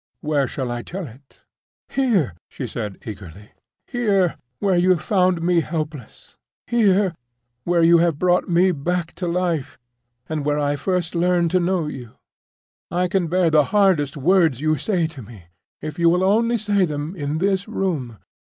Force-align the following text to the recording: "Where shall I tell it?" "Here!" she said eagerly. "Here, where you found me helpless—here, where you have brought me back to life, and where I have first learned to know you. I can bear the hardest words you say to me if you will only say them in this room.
"Where 0.21 0.47
shall 0.47 0.71
I 0.71 0.81
tell 0.81 1.05
it?" 1.05 1.43
"Here!" 1.87 2.33
she 2.49 2.65
said 2.65 2.97
eagerly. 3.05 3.51
"Here, 3.85 4.35
where 4.57 4.75
you 4.75 4.97
found 4.97 5.43
me 5.43 5.59
helpless—here, 5.61 7.13
where 7.65 7.83
you 7.83 7.99
have 7.99 8.17
brought 8.17 8.49
me 8.49 8.71
back 8.71 9.13
to 9.21 9.27
life, 9.27 9.77
and 10.27 10.43
where 10.43 10.57
I 10.57 10.71
have 10.71 10.79
first 10.81 11.13
learned 11.13 11.51
to 11.51 11.59
know 11.59 11.85
you. 11.85 12.13
I 12.89 13.07
can 13.09 13.27
bear 13.27 13.51
the 13.51 13.65
hardest 13.69 14.17
words 14.17 14.59
you 14.59 14.75
say 14.75 15.05
to 15.05 15.21
me 15.21 15.43
if 15.83 15.99
you 15.99 16.09
will 16.09 16.23
only 16.23 16.57
say 16.57 16.83
them 16.83 17.15
in 17.15 17.37
this 17.37 17.67
room. 17.67 18.17